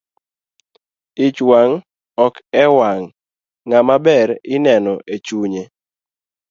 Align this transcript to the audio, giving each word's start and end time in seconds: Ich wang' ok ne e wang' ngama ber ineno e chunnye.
Ich 1.25 1.39
wang' 1.49 1.77
ok 2.25 2.35
ne 2.41 2.59
e 2.63 2.65
wang' 2.77 3.09
ngama 3.67 3.95
ber 4.05 4.27
ineno 4.55 4.93
e 5.13 5.15
chunnye. 5.25 5.63